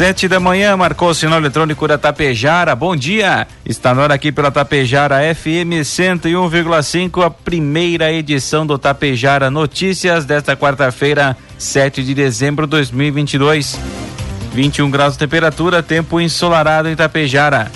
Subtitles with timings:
[0.00, 2.74] Sete da manhã, marcou o sinal eletrônico da Tapejara.
[2.74, 3.46] Bom dia!
[3.66, 10.56] Está no ar aqui pela Tapejara FM 101,5, a primeira edição do Tapejara Notícias desta
[10.56, 13.78] quarta-feira, 7 de dezembro de 2022.
[14.54, 17.70] 21 graus de temperatura, tempo ensolarado em Tapejara.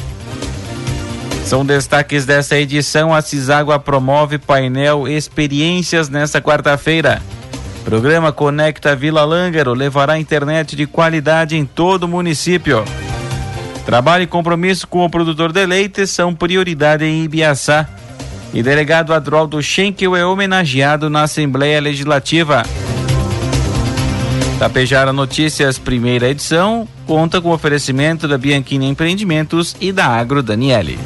[1.44, 3.12] São destaques dessa edição.
[3.12, 7.20] A Ciságua promove painel Experiências nesta quarta-feira.
[7.84, 12.82] Programa Conecta Vila Lângaro levará internet de qualidade em todo o município.
[13.84, 17.86] Trabalho e compromisso com o produtor de leite são prioridade em Ibiaçá.
[18.54, 22.62] E delegado Adroaldo Schenkel é homenageado na Assembleia Legislativa.
[24.58, 30.98] Tapejara Notícias, primeira edição, conta com oferecimento da Bianchini Empreendimentos e da Agro Daniele.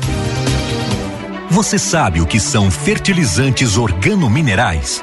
[1.50, 5.02] Você sabe o que são fertilizantes organominerais?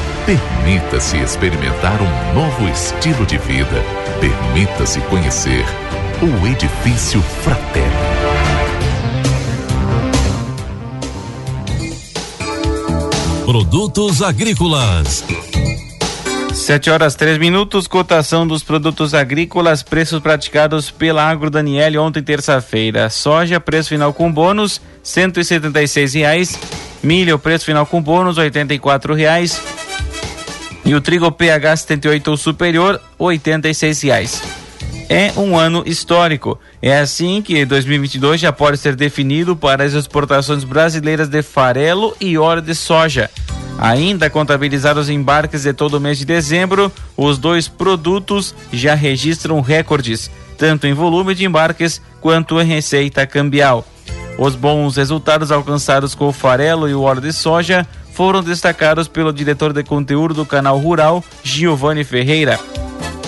[0.25, 3.83] Permita-se experimentar um novo estilo de vida.
[4.19, 5.65] Permita-se conhecer
[6.21, 7.91] o Edifício Fraterno.
[13.45, 15.25] Produtos agrícolas.
[16.53, 23.09] Sete horas três minutos, cotação dos produtos agrícolas, preços praticados pela Agro Daniele ontem terça-feira.
[23.09, 26.57] Soja, preço final com bônus, cento e setenta e seis reais.
[27.01, 29.59] Milho, preço final com bônus, oitenta e quatro reais.
[30.83, 33.39] E o trigo PH 78 ou superior, R$
[34.03, 34.41] reais.
[35.09, 36.57] É um ano histórico.
[36.81, 42.37] É assim que 2022 já pode ser definido para as exportações brasileiras de farelo e
[42.37, 43.29] óleo de soja.
[43.77, 50.31] Ainda contabilizados embarques de todo o mês de dezembro, os dois produtos já registram recordes,
[50.57, 53.85] tanto em volume de embarques quanto em receita cambial.
[54.37, 59.33] Os bons resultados alcançados com o farelo e o óleo de soja foram destacados pelo
[59.33, 62.59] diretor de conteúdo do canal Rural, Giovanni Ferreira.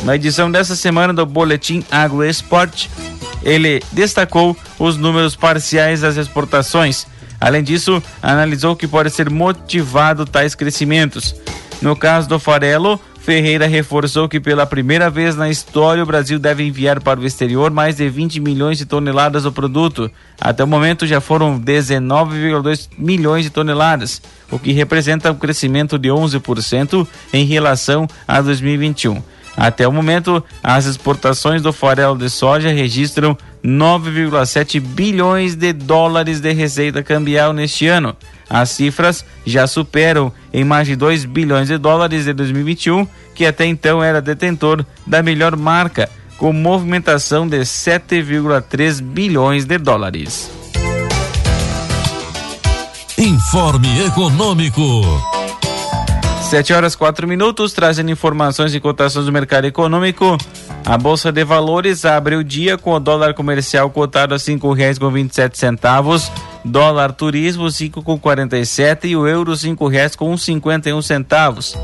[0.03, 2.89] Na edição dessa semana do Boletim Agro Esporte,
[3.41, 7.07] ele destacou os números parciais das exportações.
[7.39, 11.35] Além disso, analisou que pode ser motivado tais crescimentos.
[11.81, 16.61] No caso do farelo, Ferreira reforçou que pela primeira vez na história o Brasil deve
[16.61, 20.11] enviar para o exterior mais de 20 milhões de toneladas do produto.
[20.41, 26.09] Até o momento já foram 19,2 milhões de toneladas, o que representa um crescimento de
[26.09, 29.23] 11% em relação a 2021.
[29.55, 36.51] Até o momento, as exportações do farelo de soja registram 9,7 bilhões de dólares de
[36.51, 38.17] receita cambial neste ano.
[38.49, 43.65] As cifras já superam em mais de 2 bilhões de dólares de 2021, que até
[43.65, 50.51] então era detentor da melhor marca, com movimentação de 7,3 bilhões de dólares.
[53.17, 54.81] Informe Econômico.
[56.49, 60.37] 7 horas 4 minutos, trazendo informações e cotações do mercado econômico.
[60.85, 64.99] A Bolsa de Valores abre o dia com o dólar comercial cotado a cinco reais
[64.99, 66.29] com vinte sete centavos,
[66.63, 71.01] dólar turismo cinco com quarenta e sete o euro cinco reais com cinquenta e um
[71.01, 71.75] centavos.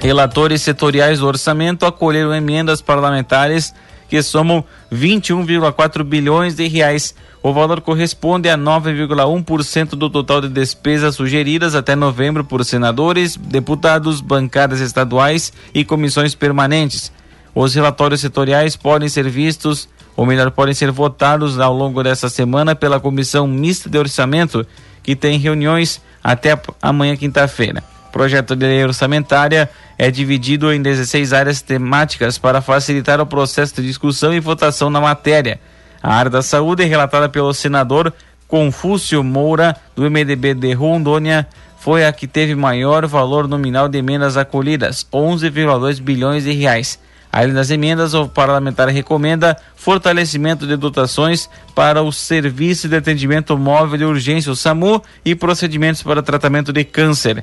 [0.00, 3.72] Relatores setoriais do orçamento acolheram emendas parlamentares
[4.08, 11.16] que somam 21,4 bilhões de reais o valor corresponde a 9,1% do total de despesas
[11.16, 17.10] sugeridas até novembro por senadores, deputados, bancadas estaduais e comissões permanentes.
[17.52, 22.74] Os relatórios setoriais podem ser vistos, ou melhor, podem ser votados ao longo dessa semana
[22.74, 24.66] pela Comissão Mista de Orçamento,
[25.02, 27.82] que tem reuniões até amanhã, quinta-feira.
[28.08, 33.76] O projeto de lei orçamentária é dividido em 16 áreas temáticas para facilitar o processo
[33.76, 35.58] de discussão e votação na matéria.
[36.02, 38.12] A área da saúde relatada pelo senador
[38.46, 41.46] Confúcio Moura, do MDB de Rondônia,
[41.78, 46.98] foi a que teve maior valor nominal de emendas acolhidas, 11,2 bilhões de reais.
[47.32, 53.96] Além das emendas, o parlamentar recomenda fortalecimento de dotações para o Serviço de Atendimento Móvel
[53.96, 57.42] de Urgência, o SAMU, e procedimentos para tratamento de câncer.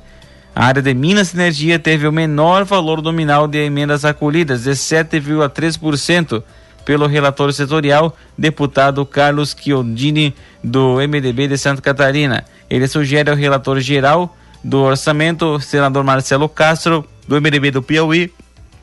[0.56, 4.72] A área de Minas e Energia teve o menor valor nominal de emendas acolhidas, de
[4.72, 6.44] 7,3%,
[6.86, 12.46] pelo relator setorial, deputado Carlos Chiodini, do MDB de Santa Catarina.
[12.70, 18.32] Ele sugere ao relator geral do orçamento, senador Marcelo Castro, do MDB do Piauí,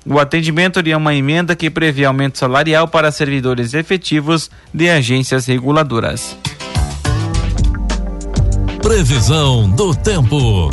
[0.07, 6.37] o atendimento de uma emenda que prevê aumento salarial para servidores efetivos de agências reguladoras.
[8.81, 10.71] Previsão do tempo.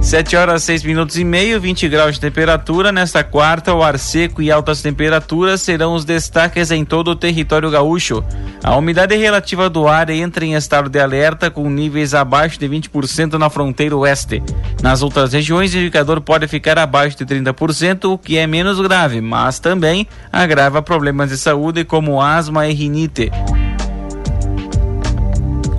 [0.00, 2.90] 7 horas 6 minutos e meio, 20 graus de temperatura.
[2.90, 7.70] Nesta quarta, o ar seco e altas temperaturas serão os destaques em todo o território
[7.70, 8.24] gaúcho.
[8.62, 13.34] A umidade relativa do ar entra em estado de alerta com níveis abaixo de 20%
[13.34, 14.42] na fronteira oeste.
[14.82, 19.20] Nas outras regiões, o indicador pode ficar abaixo de 30%, o que é menos grave,
[19.20, 23.30] mas também agrava problemas de saúde como asma e rinite.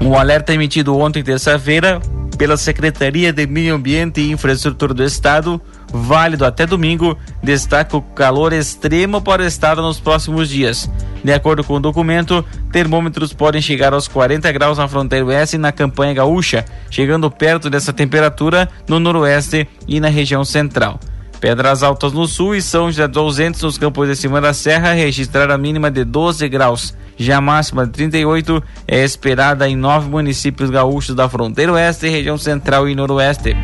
[0.01, 2.00] Um alerta emitido ontem, terça-feira,
[2.39, 8.53] pela Secretaria de Meio Ambiente e Infraestrutura do Estado, válido até domingo, destaca o calor
[8.53, 10.89] extremo para o estado nos próximos dias.
[11.21, 15.59] De acordo com o documento, termômetros podem chegar aos 40 graus na fronteira oeste e
[15.59, 20.97] na campanha gaúcha, chegando perto dessa temperatura no noroeste e na região central.
[21.39, 24.91] Pedras Altas no sul e São José dos Ausentes nos campos de cima da serra
[24.91, 26.94] registraram a mínima de 12 graus.
[27.18, 32.38] Já a máxima de 38 é esperada em nove municípios gaúchos da fronteira oeste, região
[32.38, 33.56] central e noroeste.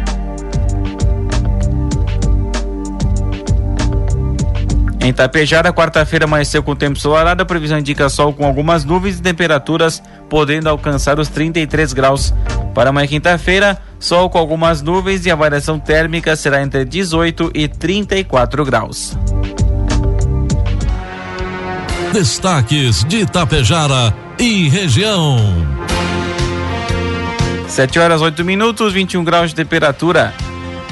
[5.02, 9.22] Em Tapejara, quarta-feira amanheceu com tempo ensolarado, a previsão indica sol com algumas nuvens e
[9.22, 12.34] temperaturas podendo alcançar os 33 graus.
[12.74, 17.68] Para amanhã, quinta-feira, sol com algumas nuvens e a variação térmica será entre 18 e
[17.68, 19.18] 34 graus.
[22.14, 25.40] Destaques de Itapejara e região.
[27.68, 30.32] 7 horas 8 minutos, 21 graus de temperatura.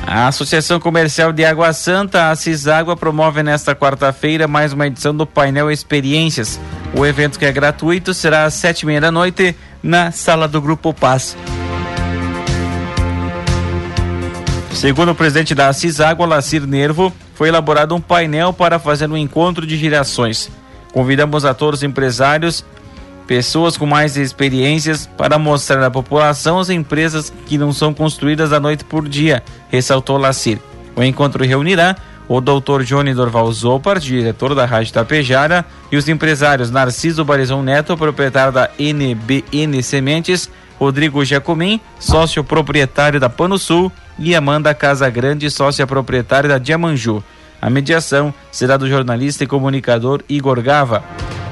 [0.08, 5.28] A Associação Comercial de Água Santa, a Ciságua, promove nesta quarta-feira mais uma edição do
[5.28, 6.60] painel Experiências.
[6.98, 10.60] O evento que é gratuito será às sete e meia da noite na sala do
[10.60, 11.38] Grupo Paz.
[14.74, 19.66] Segundo o presidente da Ciságua, Lacir Nervo, foi elaborado um painel para fazer um encontro
[19.66, 20.52] de gerações.
[20.92, 22.66] Convidamos a todos os empresários,
[23.26, 28.60] pessoas com mais experiências, para mostrar à população as empresas que não são construídas da
[28.60, 30.60] noite por dia, ressaltou Lacir.
[30.96, 31.96] O encontro reunirá
[32.28, 37.96] o doutor Johnny Dorval Zopar, diretor da Rádio Tapejara, e os empresários Narciso Barizão Neto,
[37.96, 40.50] proprietário da NBN Sementes,
[40.80, 47.24] Rodrigo Jacomim, sócio proprietário da Pano Sul, e Amanda Casagrande, sócia proprietária da Diamanju.
[47.62, 51.04] A mediação será do jornalista e comunicador Igor Gava.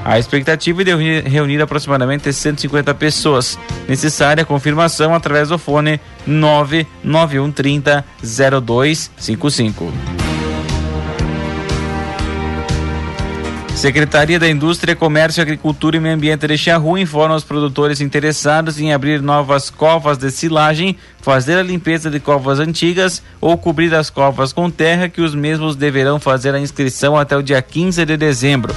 [0.04, 3.58] A expectativa é de reunir aproximadamente 150 pessoas.
[3.88, 10.21] Necessária confirmação através do fone 99130 0255.
[13.82, 18.92] Secretaria da Indústria, Comércio, Agricultura e Meio Ambiente de Charru informa os produtores interessados em
[18.92, 24.52] abrir novas covas de silagem, fazer a limpeza de covas antigas ou cobrir as covas
[24.52, 28.72] com terra que os mesmos deverão fazer a inscrição até o dia 15 de dezembro.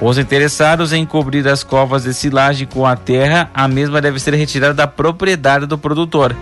[0.00, 4.32] Os interessados em cobrir as covas de silagem com a terra, a mesma deve ser
[4.32, 6.34] retirada da propriedade do produtor.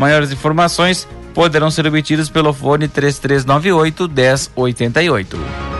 [0.00, 5.77] Maiores informações poderão ser obtidas pelo fone 3398 1088.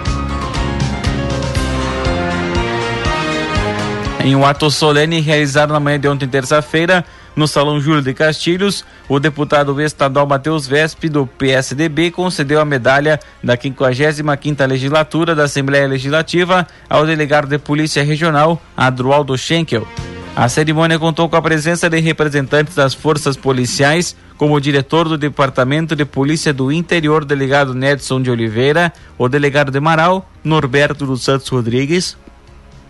[4.21, 7.05] Em um ato solene realizado na manhã de ontem, terça-feira,
[7.37, 13.21] no Salão Júlio de Castilhos, o deputado estadual Matheus Vespe, do PSDB, concedeu a medalha
[13.43, 19.87] da 55ª Legislatura da Assembleia Legislativa ao delegado de Polícia Regional, Adroaldo Schenkel.
[20.35, 25.17] A cerimônia contou com a presença de representantes das forças policiais, como o diretor do
[25.17, 31.23] Departamento de Polícia do Interior, delegado Nedson de Oliveira, o delegado de Marau, Norberto dos
[31.23, 32.17] Santos Rodrigues,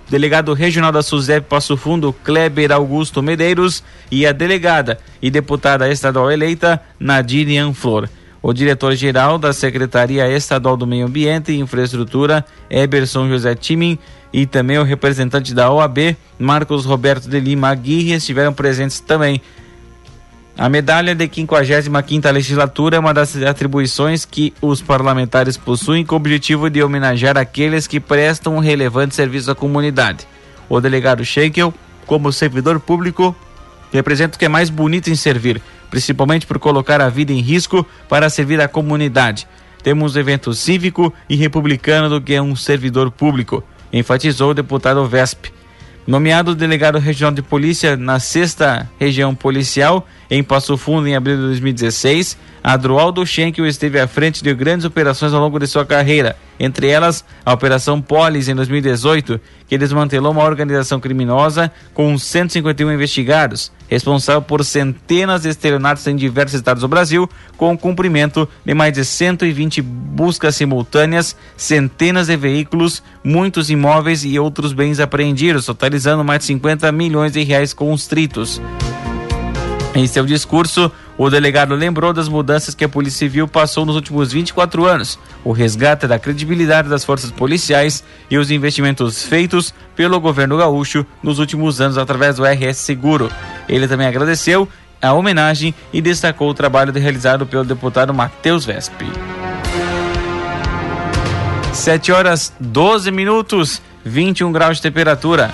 [0.09, 6.31] delegado regional da SUSEP Passo Fundo, Kleber Augusto Medeiros, e a delegada e deputada estadual
[6.31, 8.09] eleita, Nadine Anflor.
[8.41, 13.99] O diretor-geral da Secretaria Estadual do Meio Ambiente e Infraestrutura, Eberson José Timin,
[14.33, 19.41] e também o representante da OAB, Marcos Roberto de Lima Aguirre, estiveram presentes também.
[20.59, 26.19] A medalha de 55ª legislatura é uma das atribuições que os parlamentares possuem com o
[26.19, 30.27] objetivo de homenagear aqueles que prestam um relevante serviço à comunidade.
[30.69, 31.73] O delegado Schenkel,
[32.07, 33.37] como servidor público,
[33.93, 37.87] representa o que é mais bonito em servir, principalmente por colocar a vida em risco
[38.09, 39.47] para servir a comunidade.
[39.85, 43.63] Temos um evento cívico e republicano do que é um servidor público
[43.93, 45.47] enfatizou o deputado Vesp.
[46.09, 51.43] Nomeado delegado regional de polícia na sexta região policial, em Passo Fundo, em abril de
[51.43, 52.39] 2016,
[52.69, 57.25] Adroaldo Schenkel esteve à frente de grandes operações ao longo de sua carreira, entre elas
[57.43, 64.63] a Operação Polis em 2018, que desmantelou uma organização criminosa com 151 investigados, responsável por
[64.67, 69.81] centenas de estelionatos em diversos estados do Brasil, com o cumprimento de mais de 120
[69.81, 76.93] buscas simultâneas, centenas de veículos, muitos imóveis e outros bens apreendidos, totalizando mais de 50
[76.93, 78.61] milhões de reais constritos.
[79.95, 84.33] Em seu discurso, o delegado lembrou das mudanças que a Polícia Civil passou nos últimos
[84.33, 90.57] 24 anos, o resgate da credibilidade das forças policiais e os investimentos feitos pelo governo
[90.57, 93.31] gaúcho nos últimos anos através do RS Seguro.
[93.69, 94.69] Ele também agradeceu
[95.03, 99.03] a homenagem e destacou o trabalho realizado pelo deputado Matheus Vesp.
[101.73, 105.53] 7 horas 12 minutos, 21 graus de temperatura.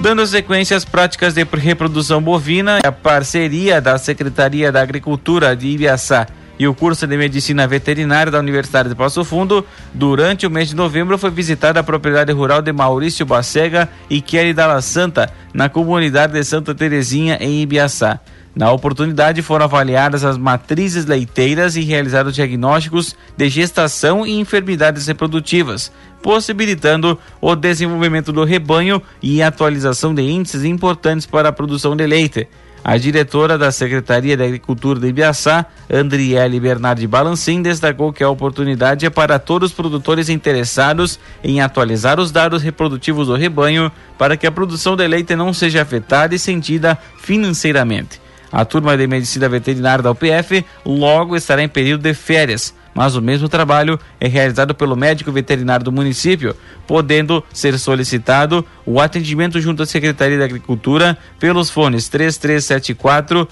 [0.00, 6.26] Dando sequência às práticas de reprodução bovina, a parceria da Secretaria da Agricultura de Ibiaçá
[6.58, 10.74] e o curso de Medicina Veterinária da Universidade de Passo Fundo, durante o mês de
[10.74, 16.32] novembro foi visitada a propriedade rural de Maurício Bacega e Kelly Dalla Santa, na comunidade
[16.32, 18.20] de Santa Terezinha, em Ibiaçá.
[18.60, 25.90] Na oportunidade foram avaliadas as matrizes leiteiras e realizados diagnósticos de gestação e enfermidades reprodutivas,
[26.22, 32.46] possibilitando o desenvolvimento do rebanho e atualização de índices importantes para a produção de leite.
[32.84, 39.06] A diretora da Secretaria da Agricultura de Ibiaçá, Andriele Bernardi Balancin, destacou que a oportunidade
[39.06, 44.46] é para todos os produtores interessados em atualizar os dados reprodutivos do rebanho para que
[44.46, 48.20] a produção de leite não seja afetada e sentida financeiramente.
[48.52, 53.22] A turma de medicina veterinária da UPF logo estará em período de férias, mas o
[53.22, 59.82] mesmo trabalho é realizado pelo médico veterinário do município, podendo ser solicitado o atendimento junto
[59.82, 63.48] à Secretaria da Agricultura pelos fones 3374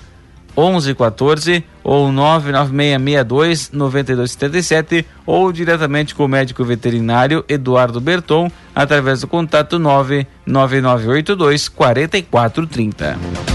[0.56, 9.78] 1114 ou 99662 9277 ou diretamente com o médico veterinário Eduardo Berton através do contato
[9.78, 13.47] 99982 4430.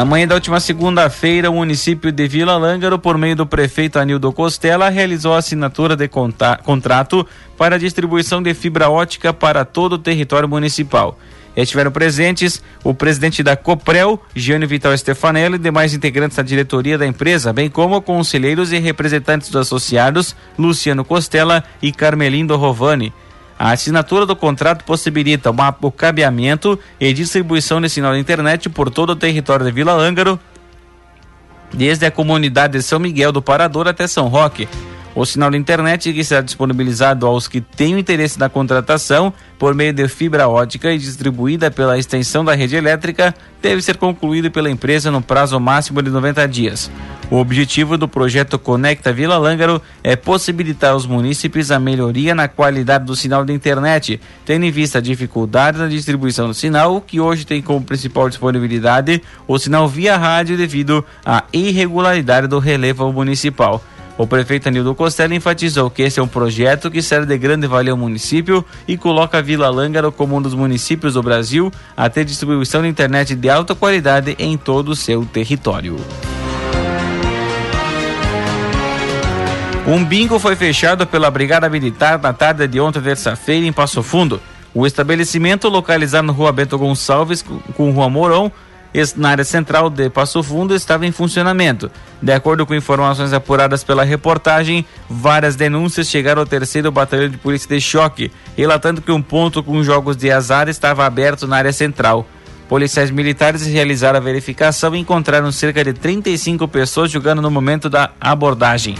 [0.00, 4.32] Na manhã da última segunda-feira, o município de Vila Lângaro, por meio do prefeito Anildo
[4.32, 7.26] Costela, realizou a assinatura de contrato
[7.58, 11.18] para a distribuição de fibra ótica para todo o território municipal.
[11.54, 17.06] Estiveram presentes o presidente da Coprel, Gianni Vital Stefanelli, e demais integrantes da diretoria da
[17.06, 23.12] empresa, bem como conselheiros e representantes dos associados, Luciano Costela e Carmelindo Rovani.
[23.60, 25.50] A assinatura do contrato possibilita
[25.82, 30.40] o cabeamento e distribuição de sinal de internet por todo o território de Vila Ângaro,
[31.70, 34.66] desde a comunidade de São Miguel do Parador até São Roque.
[35.12, 39.92] O sinal de internet que será disponibilizado aos que têm interesse na contratação por meio
[39.92, 45.10] de fibra ótica e distribuída pela extensão da rede elétrica deve ser concluído pela empresa
[45.10, 46.90] no prazo máximo de 90 dias.
[47.28, 53.04] O objetivo do projeto Conecta Vila Lângaro é possibilitar aos munícipes a melhoria na qualidade
[53.04, 57.44] do sinal de internet, tendo em vista a dificuldade na distribuição do sinal, que hoje
[57.44, 63.82] tem como principal disponibilidade o sinal via rádio devido à irregularidade do relevo municipal.
[64.20, 67.92] O prefeito Anildo Costello enfatizou que esse é um projeto que serve de grande valia
[67.92, 72.26] ao município e coloca a Vila Lângaro como um dos municípios do Brasil a ter
[72.26, 75.96] distribuição de internet de alta qualidade em todo o seu território.
[79.88, 84.38] Um bingo foi fechado pela Brigada Militar na tarde de ontem, terça-feira, em Passo Fundo.
[84.74, 87.42] O estabelecimento, localizado na rua Bento Gonçalves,
[87.74, 88.52] com rua Mourão,
[89.16, 91.90] na área central de Passo Fundo estava em funcionamento.
[92.20, 97.68] De acordo com informações apuradas pela reportagem, várias denúncias chegaram ao terceiro batalhão de polícia
[97.68, 102.26] de choque, relatando que um ponto com jogos de azar estava aberto na área central.
[102.68, 108.10] Policiais militares realizaram a verificação e encontraram cerca de 35 pessoas jogando no momento da
[108.20, 108.96] abordagem.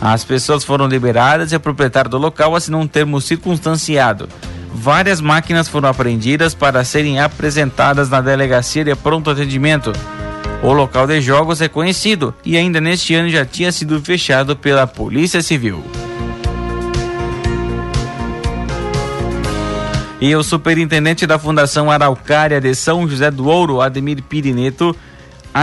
[0.00, 4.28] As pessoas foram liberadas e o proprietário do local assinou um termo circunstanciado
[4.78, 9.92] várias máquinas foram apreendidas para serem apresentadas na delegacia de pronto atendimento.
[10.62, 14.86] O local de jogos é conhecido e ainda neste ano já tinha sido fechado pela
[14.86, 15.84] Polícia Civil.
[20.20, 24.94] E o superintendente da Fundação Araucária de São José do Ouro, Ademir Pirineto,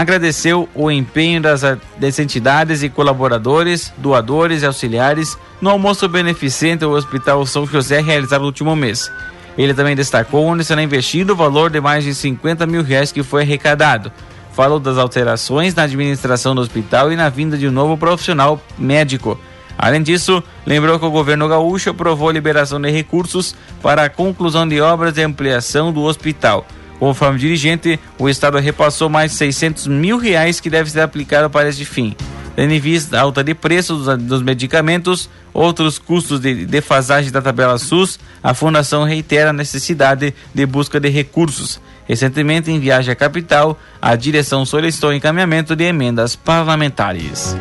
[0.00, 1.62] agradeceu o empenho das,
[1.96, 8.40] das entidades e colaboradores, doadores e auxiliares no almoço beneficente ao Hospital São José realizado
[8.42, 9.10] no último mês.
[9.56, 13.22] Ele também destacou onde será investido o valor de mais de 50 mil reais que
[13.22, 14.12] foi arrecadado.
[14.52, 19.38] Falou das alterações na administração do hospital e na vinda de um novo profissional médico.
[19.78, 24.66] Além disso, lembrou que o governo gaúcho aprovou a liberação de recursos para a conclusão
[24.66, 26.66] de obras de ampliação do hospital.
[26.98, 31.68] Conforme dirigente, o Estado repassou mais de 600 mil reais que deve ser aplicado para
[31.68, 32.14] este fim.
[32.54, 37.76] Tendo em vista a alta de preços dos medicamentos, outros custos de defasagem da tabela
[37.76, 41.78] SUS, a Fundação reitera a necessidade de busca de recursos.
[42.08, 47.54] Recentemente, em viagem à capital, a direção solicitou encaminhamento de emendas parlamentares.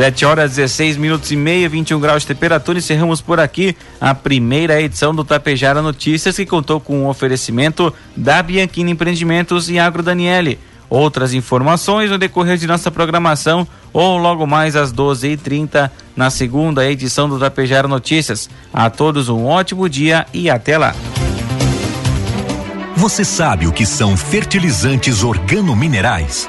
[0.00, 2.78] 7 horas 16 minutos e meia, 21 graus de temperatura.
[2.78, 7.92] Encerramos por aqui a primeira edição do Tapejara Notícias, que contou com o um oferecimento
[8.16, 10.58] da Bianchini Empreendimentos e Agro Daniele.
[10.88, 17.28] Outras informações no decorrer de nossa programação ou logo mais às 12h30 na segunda edição
[17.28, 18.48] do Tapejara Notícias.
[18.72, 20.94] A todos um ótimo dia e até lá.
[22.96, 26.48] Você sabe o que são fertilizantes organominerais?